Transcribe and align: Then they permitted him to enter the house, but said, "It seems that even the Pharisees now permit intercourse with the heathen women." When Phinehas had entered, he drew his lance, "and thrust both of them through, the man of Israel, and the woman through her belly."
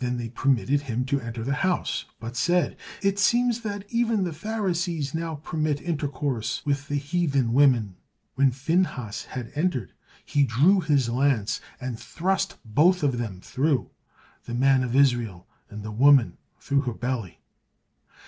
Then 0.00 0.16
they 0.16 0.28
permitted 0.28 0.80
him 0.80 1.04
to 1.04 1.20
enter 1.20 1.44
the 1.44 1.54
house, 1.62 2.06
but 2.18 2.36
said, 2.36 2.76
"It 3.00 3.20
seems 3.20 3.60
that 3.60 3.84
even 3.90 4.24
the 4.24 4.32
Pharisees 4.32 5.14
now 5.14 5.36
permit 5.36 5.80
intercourse 5.80 6.62
with 6.66 6.88
the 6.88 6.96
heathen 6.96 7.52
women." 7.52 7.94
When 8.34 8.50
Phinehas 8.50 9.26
had 9.26 9.52
entered, 9.54 9.92
he 10.24 10.42
drew 10.42 10.80
his 10.80 11.08
lance, 11.08 11.60
"and 11.80 11.96
thrust 11.96 12.56
both 12.64 13.04
of 13.04 13.18
them 13.18 13.40
through, 13.40 13.88
the 14.46 14.54
man 14.54 14.82
of 14.82 14.96
Israel, 14.96 15.46
and 15.70 15.84
the 15.84 15.92
woman 15.92 16.38
through 16.58 16.80
her 16.80 16.94
belly." 16.94 17.38